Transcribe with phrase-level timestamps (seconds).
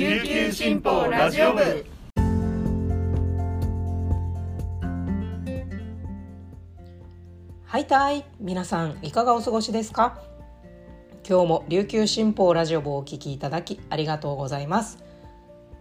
[0.00, 1.84] 琉球新報ラジオ部。
[7.66, 10.18] はいたい皆さんいかがお過ごしですか？
[11.28, 15.04] 今日も琉球新報ラジオ部をお聞きいただきありがとうございます。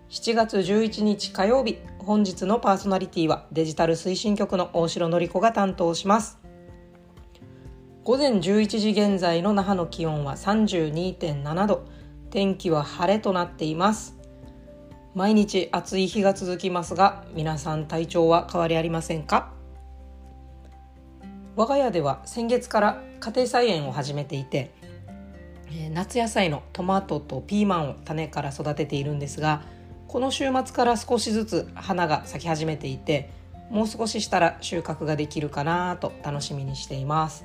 [0.10, 6.40] 7月11日火曜日本日のパーソナリティはデジタル推進局の大城のり子が担当します。
[8.04, 11.86] 午前11時現在の那覇の気温は32.7度。
[12.32, 14.16] 天気は晴れとなっています。
[15.16, 19.52] 毎日暑い日が続きますが皆さん体調は変わりありませんか？
[21.56, 24.72] 我が家では先月から家庭菜園を始めていて
[25.92, 29.64] 夏野菜のトマトとピーマンを種から育てているんですが
[30.08, 33.32] この週末から少しずつ花が咲き始めていて
[33.70, 37.44] もう少ししたら収穫ができるかなと楽しみにしています。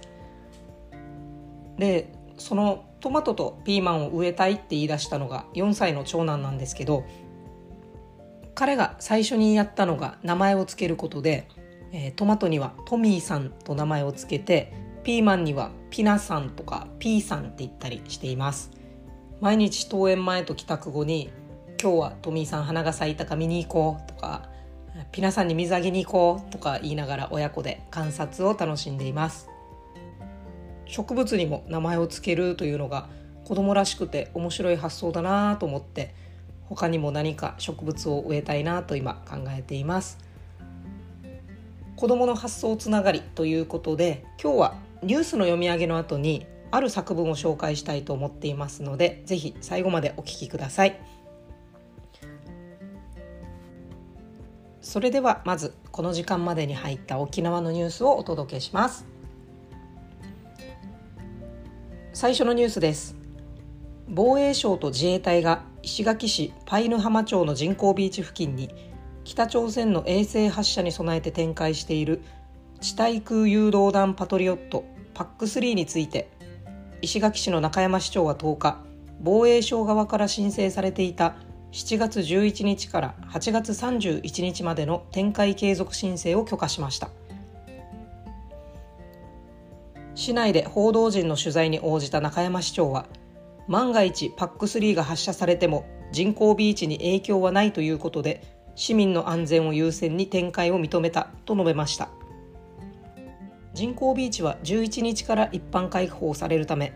[1.76, 7.04] でそのトマトとピーマンを植えたいって言い出したのが4歳の長男なんですけど
[8.54, 11.48] 彼が最初にやったのが名前を付けることで、
[11.92, 14.72] えー、トマトにはトミーさんと名前を付けて
[15.02, 18.70] ピーマンにはピナさんとかピーさんって言ったりしています。
[19.40, 21.30] 毎日登園前と帰宅後に
[21.80, 24.48] 今日はトミーさん花が咲いたか見に行こうとか
[25.12, 29.50] ピナさんに水あげに行こうとか言いながら親子で観察を楽しんでいます。
[30.86, 33.08] 植物にも名前を付けるというのが
[33.44, 36.14] 子供らしくて面白い発想だなと思って
[36.68, 40.18] 他にも何か植物を植えたいなと今考えています。
[41.96, 51.00] 子供の発想つながりということで今日はニュースの読み上げの後にある作文を紹介したいと思っていますのでぜひ最後までお聞きください。
[54.80, 59.13] それではまずこの時間までに入った沖縄のニュースをお届けします。
[62.16, 63.16] 最初のニュースです。
[64.08, 68.70] 防衛省と自衛隊が石垣市パイヌ浜町の人工ビーチ付近に
[69.24, 72.22] 北朝鮮の衛星発射に備えて展開している
[72.80, 74.84] 地対空誘導弾パトリオット
[75.14, 76.30] PAC3 について
[77.02, 78.78] 石垣市の中山市長は10日
[79.20, 81.34] 防衛省側から申請されていた
[81.72, 87.10] 7月11日から8月31日までの展開継続申請を許可しました。
[90.14, 93.06] 市内で報道陣の取材に応じた中山市長は
[93.68, 98.42] 万が一 PAC3 が発射されても人工ビーチに影響はないということで
[98.76, 102.08] 市民の安全を優先に展開を認めたと述べました。
[103.72, 106.92] 人工ビーチは11日から一般開放されるため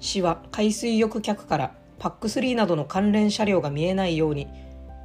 [0.00, 4.46] 市は海水浴客から PAC3 などの関連車両が見えないように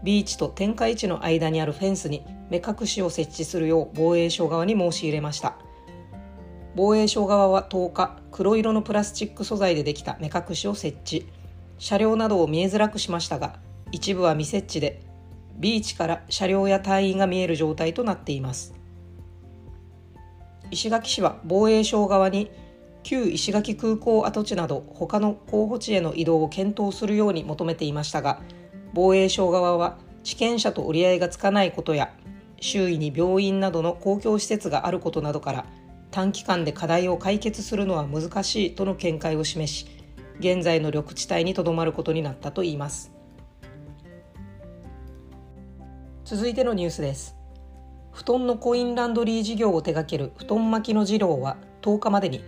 [0.04, 5.53] ビーチと天下地の間にあるフェンスに目隠しを設置するよう防衛省側に申し入れました。
[6.76, 11.28] 防衛省側は10日黒色のプラスチック素材でできた目隠しを設置。
[11.78, 13.56] 車両などを見えづらくしましたが
[13.92, 15.02] 一部は未設置で
[15.58, 18.74] ビーチから車両や隊員が見える状態となっています。
[20.72, 22.50] 石垣市は防衛省側に
[23.04, 28.40] 旧石垣空港跡地など他の候補地への移動を検討するように求めていましたが
[28.94, 32.12] 防衛省側は地権者と折り合いがつかないことや
[32.60, 35.66] 周囲に病院などの公共施設があることなどから
[36.14, 39.88] 短期間で課題を解決するのは難しいとの見解を示し
[40.40, 43.12] 現在の緑地帯にとどまることになったといいます。
[46.24, 47.36] 続いてのニュースです。
[48.12, 52.44] 布団のコインランドリー事業を手掛ける布団巻きの次郎は10日までに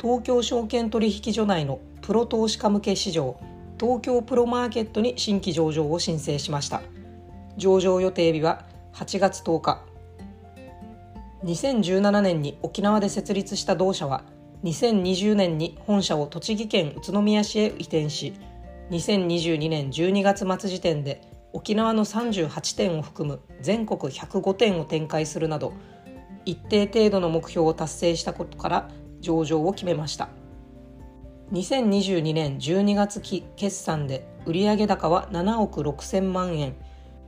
[0.00, 3.40] 東京証券取引所内のプロ投資家向け市場
[3.80, 6.80] 東京プロマーケットに新規上場を申請しました。
[7.56, 9.89] 上場予定日は8月10日。
[11.44, 14.24] 2017年に沖縄で設立した同社は
[14.64, 18.34] 2020年に本社を栃木県宇都宮市へ移転し
[18.90, 25.72] 2022年12月末時点で沖縄の38店を含む全国105店を展開するなど
[26.44, 28.88] 一定程度の目標を達成したことから
[29.20, 30.30] 上場を決めました。
[31.52, 36.76] 2022年12月期決算で売上高は7億6000万円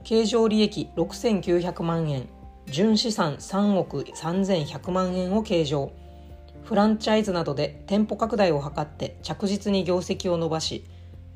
[0.04, 2.28] 経常利益6900万円
[2.72, 5.92] 純資産3億3100万円を計上。
[6.64, 10.86] フランチャイズなどで店舗拡大を図って着実に業績を伸ばし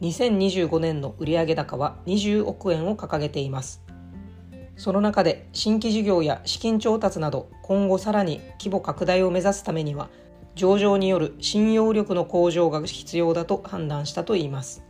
[0.01, 3.83] 2025年の売上高は20億円を掲げています。
[4.79, 10.09] その中で新規事業や資金調達など今後さらに規模拡大を目指すためには
[10.55, 14.83] 上場による信用力の向上が必要だと判断したといいます。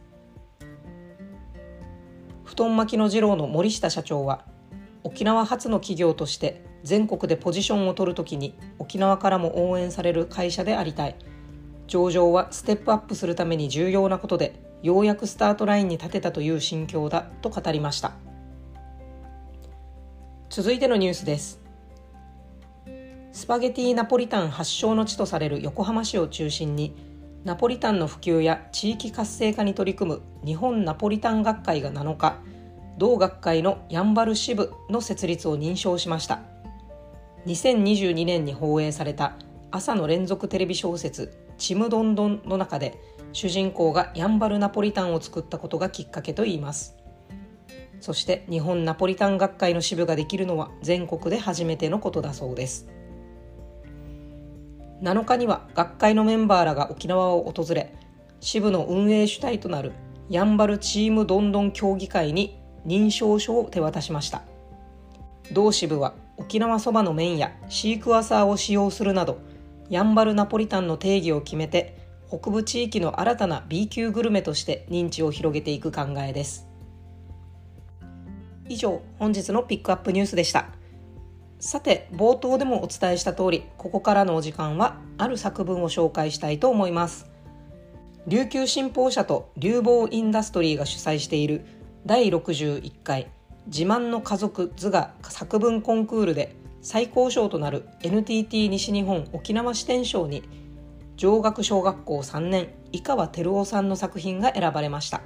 [2.45, 4.45] 布団巻きの次郎の森下社長は
[5.07, 11.15] 沖縄発の企業として全国でポジションを取るときに沖縄からも応援される会社でありたい。
[11.87, 18.15] 上場はステップアップするために重要なことでようやくスタートラインに立てたという心境だと語りました。
[20.51, 21.61] 続いてのニュースです。
[23.31, 26.97] スパゲティナポリタン発祥の地とされる横浜市を中心に
[27.45, 32.41] ナポリタンの普及や地域活性化に取り組む日本ナポリタン学会が7日
[32.99, 36.41] 同学会のやんばる支部の設立を認証しました。
[37.47, 39.37] 2022年に放映された
[39.71, 42.99] 朝の連続テレビ小説「ちむどんどん」の中で
[43.33, 46.97] 主人公がやんばるナポリタンを作ったことがきっかけといいます。
[48.01, 52.89] そして日本ナポリタン学会の支部ができるのは全国で初めてのことだそうです。
[55.03, 57.93] 7日には学会のメンバーらが沖縄を訪れ
[58.41, 59.93] 支部の運営主体となる
[60.31, 64.43] やんばるチームどんどん協議会に認証書を手渡しました。
[65.53, 69.39] 同支部は沖縄そばの麺やシークワーサーを使用するなど
[69.89, 71.97] やんばるナポリタンの定義を決めて
[72.29, 76.67] 北部地域の新たな B 級グルメとして認知を広げていく考えです。
[78.69, 80.67] 以上本日のピックアップニュースでした。
[81.61, 87.31] さて冒頭でもお伝えした通りここからのお時間はある作文を紹介したいと思います。
[88.27, 91.65] 琉球新報社と流房インダストリーが主催している
[92.07, 93.27] 第61回
[93.67, 100.49] 自慢の家族図画作文コンクールで最高賞となる NTT 西日本沖縄支店賞に
[101.17, 105.21] 上学小学校3年井川照夫さんの作品が選ばれました。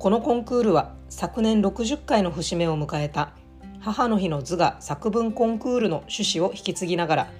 [0.00, 3.30] このコンクールは昨年60回の節目を迎えた
[3.78, 7.30] 母の日の図画作文コンクールの趣旨を引き継ぎながら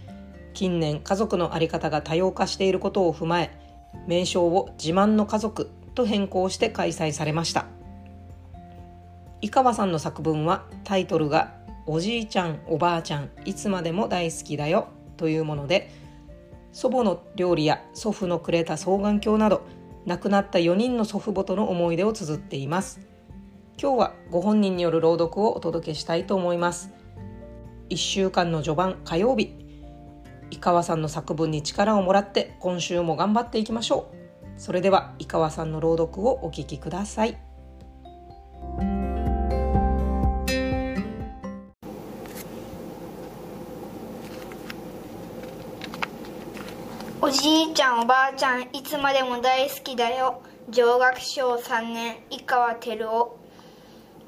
[0.55, 3.51] 近年家族の在り方が多様化していることを踏まえ
[4.07, 7.67] 名称を自慢の家族と変更して開催されました。
[9.41, 11.55] 井川さんの作文はタイトルが
[11.87, 15.91] おじいちゃんおばあちゃんいつまでも大好きだよというもので
[16.73, 19.67] 祖母の料理や祖父のくれた双眼鏡など
[20.05, 23.01] 亡くなった4人の祖父母との思い出を綴っています。
[23.81, 26.91] 今日はご本人による朗読をお届けしたいと思います。
[27.91, 29.55] 1週間の序盤火曜日
[30.51, 34.61] 井川さんの作文に力をもらって今週も頑張っていきましょう。
[34.61, 37.37] それでは井川さんの朗読をお聞きください。
[47.37, 50.41] じいちゃんおばあちゃんいつまでも大好きだよ。
[50.71, 53.39] 上学小3年井川照夫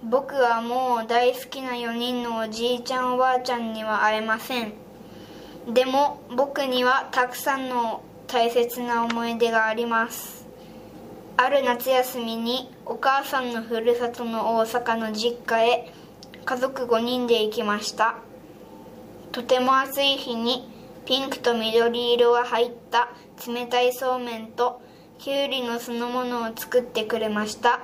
[0.04, 4.74] 僕はもう大好きな4人のおじいちゃんおばあちゃんには会えません。
[5.72, 10.46] でも僕にはたくさんの大切な思い出があります。
[11.38, 15.92] ある夏休みにお母さんのふるさとの大阪の実家へ
[16.44, 18.16] 家族5人で行きました。
[19.32, 20.77] とても暑い日に
[21.08, 23.08] ピンクと緑色が入った
[23.50, 24.82] 冷たいそうめんと
[25.16, 27.80] きゅうりの酢の物を作ってくれました。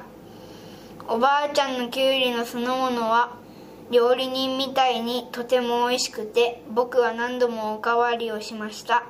[1.09, 3.39] おばあちゃんのきゅうりの酢の物は
[3.91, 9.05] 料理人みたいにとても美味しくて僕は何度もおかわりをしました。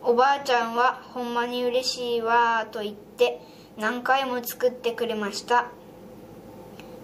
[0.00, 3.40] おばあちゃんはほんまに嬉しいわーと言って
[3.76, 5.66] 何回も作ってくれました。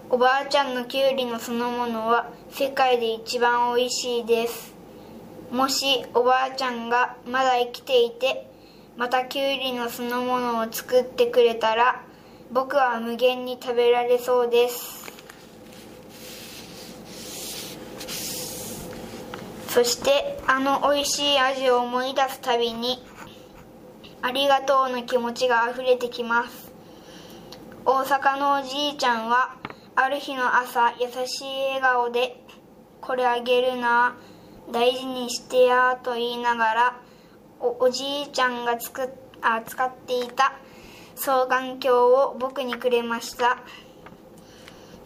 [0.09, 4.79] おばあちゃんのきゅうりの酢の物は世界で一番美味しいです。
[5.51, 8.49] もしおばあちゃんがまだ生きていて
[8.95, 12.01] またきゅうりの酢の物を作ってくれたら
[12.51, 15.11] 僕は無限に食べられそうです。
[19.67, 23.05] そしてあの美味しい味を思い出すたびに
[24.21, 26.71] ありがとうの気持ちが溢れてきます。
[27.85, 29.55] 大阪のおじいちゃんは
[29.95, 32.41] ある日の朝優しい笑顔で
[33.01, 34.15] 「これあげるな
[34.71, 36.95] 大事にしてや」と言いながら
[37.59, 39.09] おおじいちゃんがつく
[39.41, 40.53] あ使っていた
[41.15, 43.57] 双眼鏡を僕にくれました。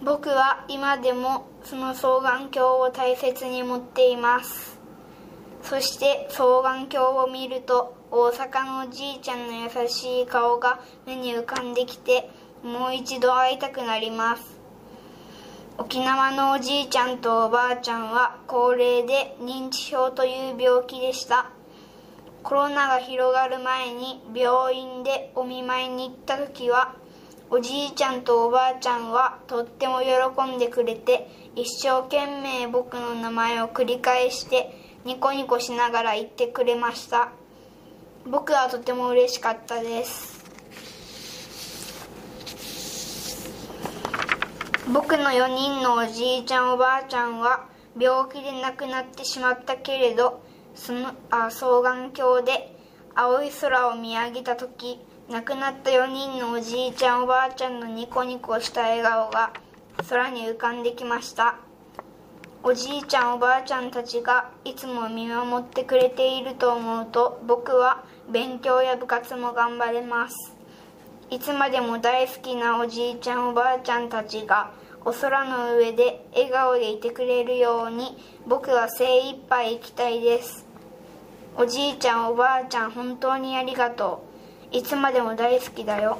[0.01, 4.77] 僕は今でもその双眼鏡を大切に持っています。
[5.63, 12.29] そして双眼鏡を見ると大阪のおじいちゃんの優しい顔が目に浮かんできて
[12.63, 14.54] もう一度会いたくなります。
[15.77, 21.51] 沖縄のおじいちゃんとおばあちゃんは高齢で認知症という病気でした。
[22.43, 26.95] コロナが広がる前に病院でお見舞いに行った時は
[27.49, 31.27] おじいちゃんとおばあちゃんはとっても喜んでくれて
[31.57, 37.31] 一生懸命僕の名前を繰り返してニコニコしながら言ってくれました。
[38.25, 40.44] 僕はとても嬉しかったです。
[44.93, 47.67] 僕の4人のおじいちゃんおばあちゃんは
[47.99, 50.43] 病気で亡くなってしまったけれど
[50.75, 52.77] そのあ双眼鏡で
[53.15, 59.53] 青い空を見上げた時亡くなった4人のおじいちゃんおばあちゃんのニコニコした笑顔が
[60.07, 61.55] 空に浮かんできました。
[62.61, 70.54] おじいちゃんおばあちゃんたちがいつも見守ってくれていると思うと僕は勉強や部活も頑張れます。
[71.31, 74.71] いつまでも大好きなおじいちゃんおばあちゃんたちが
[75.03, 78.15] お空の上で笑顔でいてくれるように
[78.45, 80.65] 僕は精一杯行きたいです。
[81.57, 84.23] おじいちゃんおばあちゃん本当にありがと
[84.71, 84.77] う。
[84.77, 86.19] いつまでも大好きだよ。